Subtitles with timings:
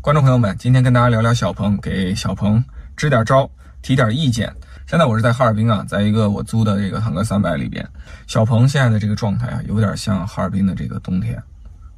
[0.00, 2.64] 观众朋友们，今天跟大家聊聊小鹏，给小鹏
[2.96, 3.50] 支点招，
[3.82, 4.50] 提点意见。
[4.86, 7.86] 现在我是在哈尔滨啊，在一个我租的这个坦克三百里边。
[8.28, 11.42] 小鹏现在的这个状态啊，有点像哈尔滨的这个冬天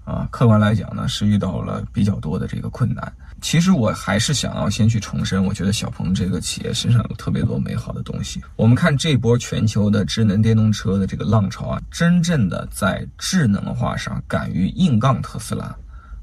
[0.04, 0.26] 啊。
[0.32, 3.12] 客观来讲呢，是遇到了比较多的这个困难。
[3.42, 8.42] 其实我还是想要先去重申，我觉得小鹏这个企业身上有特别多美好的东西。
[8.56, 15.76] 我们看这波全球的智能电动车的这个浪潮啊，真正的在智能化上敢于硬杠特斯拉。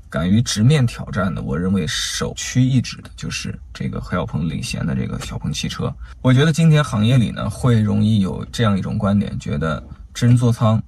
[0.10, 5.94] 敢于直面挑战的，我认为首屈一指的就是这个何小鹏领衔的这个小鹏汽车。
[6.22, 9.84] 我觉得今天行业里呢，会容易有这样一种观点，觉得
[10.14, 10.81] 智能座舱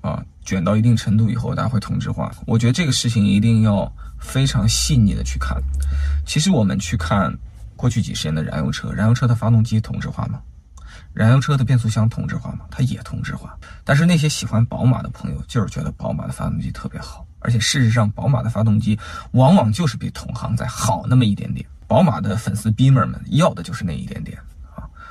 [0.00, 2.32] 啊卷到一定程度以后，大家会同质化。
[2.46, 5.56] 我觉得这个事情一定要非常细腻的去看。
[6.24, 7.36] 其实我们去看
[7.76, 10.40] 过去几十年的燃油车，燃油车的发动机同质化吗？
[11.12, 12.60] 燃油车的变速箱同质化吗？
[12.70, 13.58] 它也同质化。
[13.84, 17.26] 但是那些喜欢宝马的朋友，就是觉得宝马的发动机特别好。
[17.40, 18.98] 而且事实上，宝马的发动机
[19.32, 21.66] 往往就是比同行再好那么一点点。
[21.86, 24.38] 宝马的粉丝逼们们要的就是那一点点。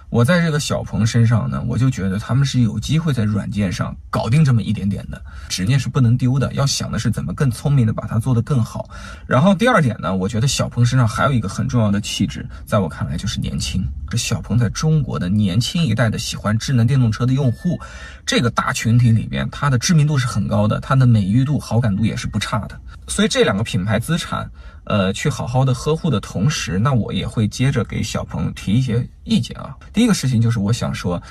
[0.09, 6.51] 我在这个小鹏身上呢，我就觉得他们是有机会在软件上搞定这么一点点的，执念是不能丢的。
[6.53, 8.89] 要想的是怎么更聪明的把它做得更好。
[9.27, 13.87] 然后第二点呢，我觉得小鹏身上还有一个很重要的气质，在我看来就是年轻。
[14.09, 17.79] 这小鹏在中国的年轻一代的喜欢智能电动车的用户
[18.25, 22.79] 这个大群体里边，它的知名度是很高的，它的美誉度、好感度也是不差的。
[23.07, 24.49] 所以这两个品牌资产。
[24.89, 29.77] 呃，去好好的呵护的同时，那我也会接着给小鹏提一些意见啊。
[29.93, 31.21] 第一个事情就是，我想说，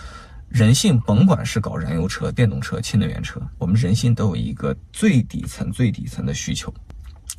[0.49, 6.73] 人性甭管是搞燃油车、电动车、氢能源车，我们人性都有一个最底层、最底层的需求，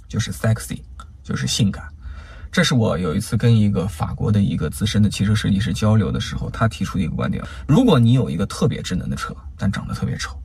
[0.09, 0.81] 就是 sexy，
[1.23, 1.87] 就是性感。
[2.51, 10.37] 这是我有一次跟一个法国的一个资深的汽车设计师交流的时候，他提出的一个观点：如果你有一个特别智能的车，但长得特别丑。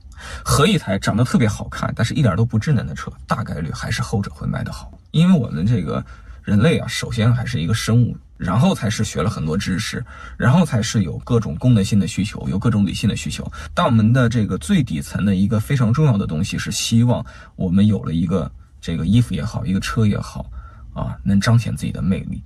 [0.45, 4.89] 和一台长得特别好看，但是一点都不智能的车，大概率还是后者会卖得好。
[5.15, 6.05] 因为我们这个
[6.43, 10.05] 人类啊，首先还是一个生物，然后才是学了很多知识，
[10.37, 13.49] 然后才是有各种功能性的需求，有各种理性的需求。
[13.73, 20.51] 但我们的这个最底层的一个非常重要的东西，是希望我们有了一个这个衣服也好，一个车也好，
[20.93, 22.43] 啊，能彰显自己的魅力，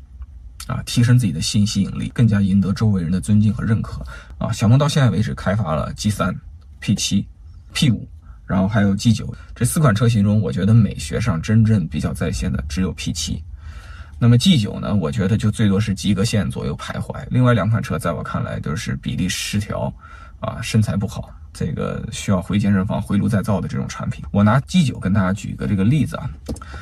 [0.66, 4.04] 啊，提升自己的性吸引力，更加赢得周围人的尊敬和认可。
[4.36, 6.38] 啊，小鹏到现在为止开发了 G 三、
[6.80, 7.26] P 七。
[7.74, 8.08] P 五，
[8.48, 13.40] 然后还有 G 九，这四款车型中，我觉得美学上真正比较在线的只有 P 七。
[14.18, 17.22] 那么 G 九呢，我觉得就最多是及格线左右徘徊。
[17.30, 19.92] 另外两款车在我看来都是比例失调，
[20.40, 24.24] 啊，身材不好，这个需要回健身房回炉再造的这种产品。
[24.32, 26.28] 我拿 G 九跟大家举一个这个例子啊，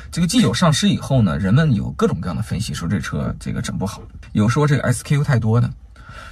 [0.09, 4.01] 这个 G 九上市以后呢，人们有各种各样的分析，说这车这个整不好，
[4.31, 5.69] 有说这个 SKU 太多的，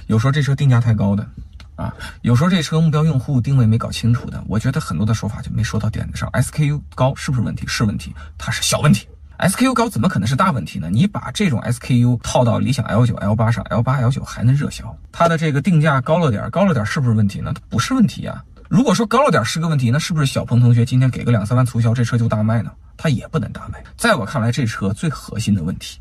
[0.08, 1.24] 有说这车定价太高的。
[1.76, 6.28] 啊，有时候这车目标用户定位没搞清楚的，我觉得很多的说法就没说到点子上。
[6.30, 7.66] SKU 高是不是问题？
[7.66, 9.06] 是问题，它是小问题。
[9.38, 10.88] SKU 高怎么可能是大问题呢？
[10.90, 14.96] 你把这种 SKU 套到理想 L 九、L 八上，L 八、L 九还能热销。
[15.12, 17.52] 它的这个定价高了点，高了点是不是问题呢？
[17.54, 18.42] 它不是问题呀。
[18.70, 22.72] 如果说高了点是个问题，那是不是小鹏同学今天给个两三万促销，这车就大卖呢？
[22.96, 23.84] 它也不能大卖。
[23.98, 26.00] 在我看来，这车最核心的问题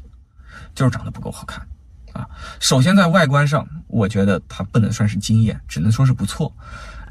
[0.73, 1.61] 就是长得不够好看。
[2.15, 2.25] 啊，
[2.59, 6.55] 首先在外观上，我觉得它不能算是惊艳，只能说是不错。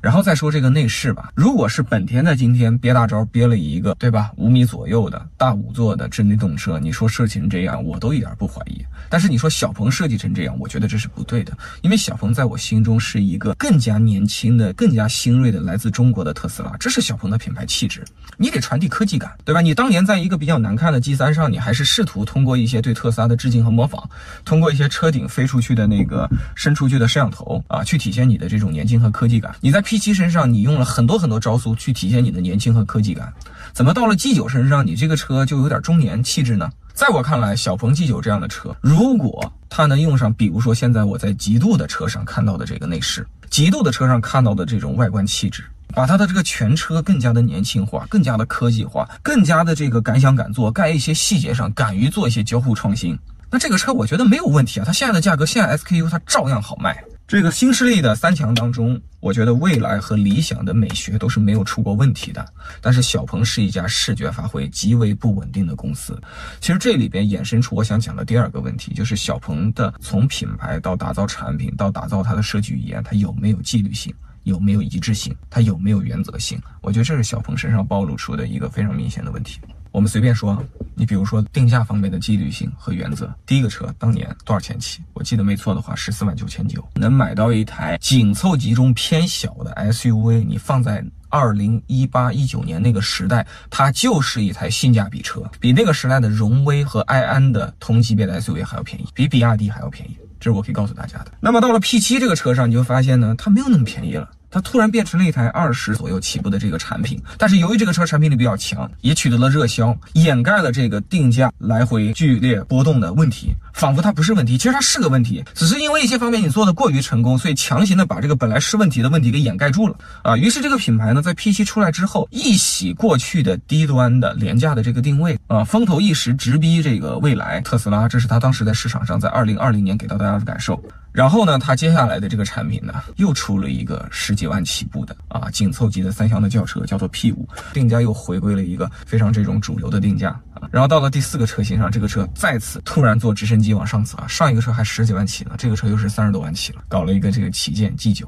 [0.05, 4.31] 然后再说这个内饰吧，如果是本田在今天憋大招憋了一个，对吧？
[4.37, 8.85] 五米左右的大五座的智能动车，你说设计成这样，我都一点不怀疑。
[9.09, 18.05] 但是你说小鹏设计成这样，我觉得这是不对的，因为小鹏在我心中是一个更加年轻的、更加新锐的来自中国的特斯拉，这是小鹏的品牌气质。
[18.37, 19.63] 你得传递科技感，对吧？
[19.63, 24.07] 你当年在一个比较难看的 G 三上，你还是试图通过一些对特斯拉的致敬和模仿，
[24.45, 29.55] 通过一些车顶飞出去的那个伸出去的摄像头啊，去体现你的这种年轻和科技感。
[29.63, 33.33] 你在 P G 七身上，你用了很多很多招数去体现你的年轻和科技感，
[33.73, 36.69] 怎么到了 G 九身上，你这个车就有点中年气质呢？
[36.93, 45.63] 在我看来，小鹏 G 九这样的车，如果它能用上，比如说现在我在极度的车上看到的这个内饰，极度的车上看到的这种外观气质，
[45.95, 53.17] 把它的这个全车更加的年轻化，更加的科技化，更加的这个敢想敢做，在一些细节上敢于做一些交互创新，
[53.49, 57.01] 那这个车我觉得没有问题啊，它现在的价格，现在 SKU 它照样好卖。
[57.27, 62.47] 这个新势力的三强当中，我觉得蔚来和理想的美学都是没有出过问题的。
[62.83, 66.21] 但是小鹏是一家视觉发挥极为不稳定的公司。
[66.61, 76.61] 其实这里边衍生出我想讲的第二个问题，就是小鹏的从品牌到打造产品到打造它的设计语言，它有没有纪律性，有没有一致性，它有没有原则性？
[76.83, 79.61] 我觉得这是小鹏身上暴露出的一个非常明显的问题。
[79.93, 80.63] 我们随便说，
[80.95, 83.33] 你比如说定价方面的纪律性和原则。
[83.47, 85.03] 第一个车当年多少钱起？
[85.13, 91.05] 我记得没错的话，十四万九千九，能买到一台紧凑级中偏小的 SUV，你放在。
[91.31, 101.33] 二零一八一九年那个时代，它就是一台性价比车，比那个时代的荣威和埃安的同级别的 SUV 还要便宜，比比亚迪还要便宜，这是我可以告诉大家的。
[101.41, 104.31] 那么到了 P7 这个车上，你就发现呢，它没有那么便宜了。
[104.55, 120.37] 它突然变成了一台二十左右起步的这个产品，但是由于这个车产品力比较强，也取得了热销，掩盖了这个定价来回剧烈波动的问题，仿佛它不是问题，其实它是个问题，只是因为一些方面你做的过于成功，所以强行的把这个本来是问题的问题给掩盖住了啊。
[120.37, 130.81] 于是这个品牌呢，在 P7 出来之后，一洗过去的低端的廉价的这个定位啊，风头一时直逼这个未来特斯拉，这是它当时在市场上在二零二零年给到大家的感受。
[131.15, 137.37] 然后呢，它接下来的这个产品呢，又出了一个十几万起步的啊紧凑级的三厢的轿车，叫做 P5，
[137.73, 140.69] 定价又回归了一个非常这种主流的定价啊。
[140.73, 148.27] 然后到了第四个车型上，这个车再次突然坐直升机往上走啊，上一个车还十几万起呢，这个车又是三十多万起了，搞了一个这个旗舰 G9。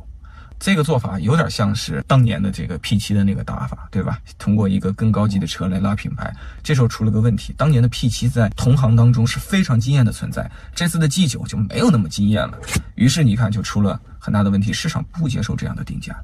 [0.59, 4.19] 这个做法有点像是当年的这个 P7 的那个打法，对吧？
[4.39, 6.35] 通过一个更高级的车来拉品牌。
[6.63, 12.59] 这时候出了个问题，当年的 P7 在同行当中是非常惊艳的存在，这次的 G9 就没有那么惊艳了。
[12.95, 16.17] 于是你看，就出了很大的问题，市场不接受这样的定价。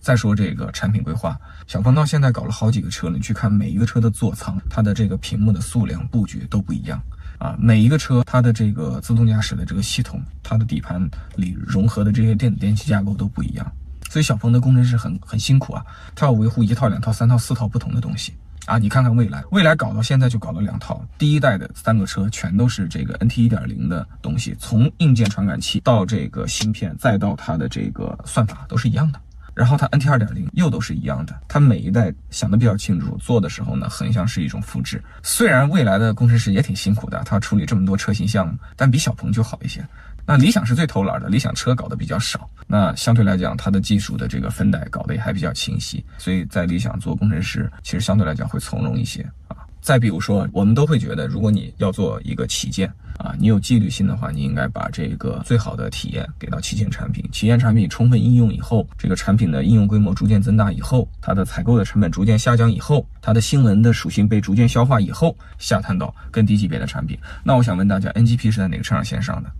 [0.00, 6.98] 再说这个产品规划，小鹏到现在搞了好几个车了，你去看每一个车的座舱，它的这个屏幕的数量布局都不一样
[7.38, 7.54] 啊。
[7.58, 11.06] 每一个车它的这个自动驾驶的这个系统，它的底盘
[11.36, 13.72] 里融合的这些电子电器架构都不一样。
[14.10, 15.86] 所以小鹏的工程师很很辛苦啊，
[16.16, 18.34] 他要维护一套、两套、三套、四套不同的东西
[18.66, 18.76] 啊。
[18.76, 29.20] 你看看蔚来，蔚来搞到现在就搞了两套，第一代的三个车全都是这个 NT 一点零的东西，从硬件传感器到这个芯片，再到它的这个算法都是一样的。
[29.52, 35.02] 然后它 NT 二点零又都是一样的，它每一代想的比较清楚，做的时候呢，很像是一种复制。
[35.22, 39.86] 虽然未来的工程师也挺辛苦的，他处理这么多车型项目，但比小鹏就好一些。
[40.26, 49.56] 那理想是最偷懒的，理想车搞得比较少，那相对来讲，它的技术的这个分代搞得也还比较清晰，所以在理想做工程师，其实相对来讲会从容一些啊。
[49.80, 52.86] 再比如说，我们都会觉得，如果你要做一个旗舰
[53.16, 57.26] 啊，你有纪律性的话，你应该把这个最好的体验给到旗舰产品。
[57.32, 67.18] 旗舰产品充分应用以后，这个产品的应用规模逐渐增大以后，它的采购的成本逐渐下降以后，它的性能的属性被逐渐消化以后，下探到更低级别的产品。
[67.42, 69.50] 那我想问大家，NGP 是在哪个车上先上的？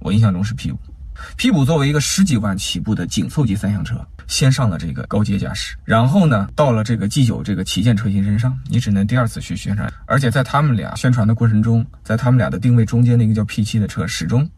[0.00, 14.48] 我印象中是 P5，P5 作为一个十几万起步的紧凑级三厢车，先上了这个高阶驾驶，然后呢，到了这个 G9 这个旗舰车型身上，你只能第二次去宣传，而且在他们俩宣传的过程中，在他们俩的定位中间那个叫 P7 的车，始终，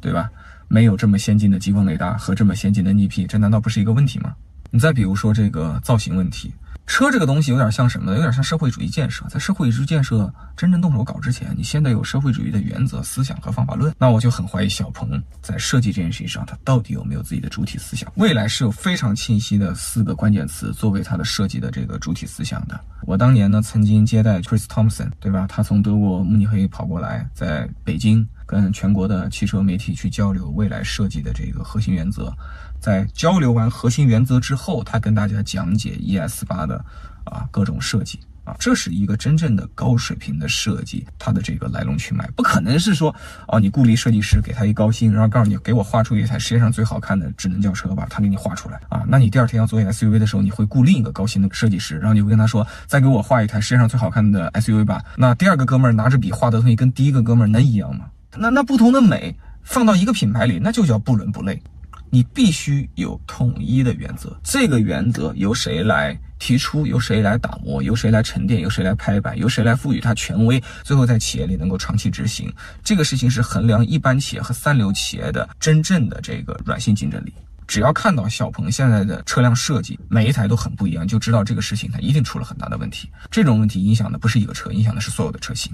[0.00, 0.30] 对吧？
[0.68, 4.34] 没有这么先进的激光雷达和这么先进的 NP，这难道不是一个问题吗？
[4.70, 6.52] 你再比如说这个造型问题。
[6.90, 8.16] 车这个东西有点像什么呢？
[8.16, 9.24] 有点像社会主义建设。
[9.28, 13.94] 在社会主义建设真正动手搞之前，你先得有社会主义的原则、思想和方法论。
[13.96, 18.12] 那我就很怀疑小鹏在设计这件事情上，他到底有没有自己的主体思想？
[18.16, 22.78] 未来是有非常清晰的四个关键词作为它的设计的这个主体思想的。
[23.02, 25.46] 我当年呢，曾经接待 Chris Thompson，对吧？
[25.48, 32.34] 他从德国慕尼黑跑过来，在北京跟全国的汽车媒体去交流未来设计的这个核心原则。
[32.80, 36.82] 在交流完核心原则之后，他跟大家讲解 ES 八的
[37.24, 43.14] 啊各种设计啊，这是一个真正的高水平的设计，它的这个来龙去脉，不可能是说
[43.48, 58.06] 哦，你雇了一设计师给他一高薪，然后告诉你给我画出一台世界上最好看的智能轿车吧，他给你画出来啊，那你第二天要做 SUV 的时候，你会雇另一个高薪的设计师，然后你会跟他说再给我画一台世界上最好看的 SUV 吧，那第二个哥们儿拿着笔画的东西跟第一个哥们儿能一样吗？
[58.38, 61.62] 那那不同的美放到一个品牌里，那就叫不伦不类。
[62.10, 72.52] 你必须有统一的原则，这个原则由谁来提出，由谁来打磨，由谁来沉淀，由谁来拍板，由谁来赋予它权威，最后在企业里能够长期执行，
[72.82, 77.32] 这个事情是衡量一般企业和三流企业的真正的这个软性竞争力。
[77.68, 83.08] 只要看到小鹏现在的车辆设计，每一台都很不一样，就知道这个事情它一定出了很大的问题。
[83.30, 85.72] 这种问题影响的不是一个车，影响的是所有的车型。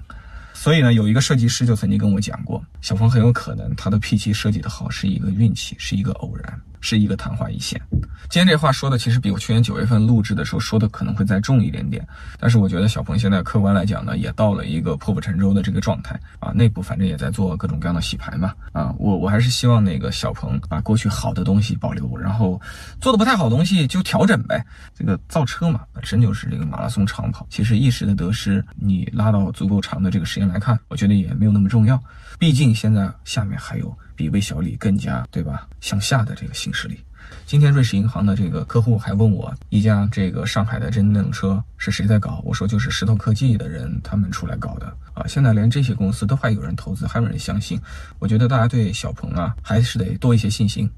[0.56, 6.60] 所以呢，有一个设计师就曾经跟我讲过，小峰很有可能他的 P7 设计的好是一个运气，是一个偶然。
[6.86, 7.80] 是一个昙花一现。
[8.28, 12.06] 今天这话说的其实比我去年九月份录制的时候说的可能会再重一点点，
[12.38, 22.60] 但是我觉得小鹏现在客观来讲呢，也到了一个破釜沉舟的这个状态啊，内部反正也在做各种各样的洗牌嘛啊，我我还是希望那个小鹏把过去好的东西保留，然后
[23.00, 24.64] 做的不太好的东西就调整呗。
[24.94, 32.00] 这个造车嘛，本身就是这个马拉松长跑，其实一时的得失，你拉到足够长的这个时间来看，我觉得也没有那么重要。
[32.38, 33.96] 毕竟现在下面还有。
[34.16, 35.68] 比魏小李更加对吧？
[35.80, 36.98] 向下的这个新势力。
[37.44, 42.40] 今天瑞士银行的这个客户还问我，一家这个上海的真电动车是谁在搞？
[42.44, 45.26] 我说就是石头科技的人他们出来搞的啊。
[45.26, 47.80] 现在连这些公司都还有人投资，还有人相信。
[48.18, 50.88] 我觉得大家对小鹏啊还是得多一些信心。